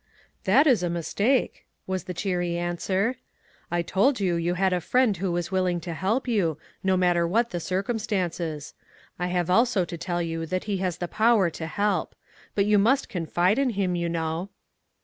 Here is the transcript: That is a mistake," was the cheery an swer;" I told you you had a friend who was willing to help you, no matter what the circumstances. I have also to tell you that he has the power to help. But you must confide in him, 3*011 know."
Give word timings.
That 0.45 0.65
is 0.65 0.81
a 0.81 0.89
mistake," 0.89 1.67
was 1.85 2.05
the 2.05 2.13
cheery 2.15 2.57
an 2.57 2.77
swer;" 2.77 3.17
I 3.71 3.83
told 3.83 4.19
you 4.19 4.33
you 4.33 4.55
had 4.55 4.73
a 4.73 4.81
friend 4.81 5.15
who 5.17 5.31
was 5.31 5.51
willing 5.51 5.79
to 5.81 5.93
help 5.93 6.27
you, 6.27 6.57
no 6.83 6.97
matter 6.97 7.27
what 7.27 7.51
the 7.51 7.59
circumstances. 7.59 8.73
I 9.19 9.27
have 9.27 9.51
also 9.51 9.85
to 9.85 9.97
tell 9.99 10.19
you 10.19 10.47
that 10.47 10.63
he 10.63 10.77
has 10.77 10.97
the 10.97 11.07
power 11.07 11.51
to 11.51 11.67
help. 11.67 12.15
But 12.55 12.65
you 12.65 12.79
must 12.79 13.09
confide 13.09 13.59
in 13.59 13.69
him, 13.69 13.93
3*011 13.93 14.09
know." 14.09 14.49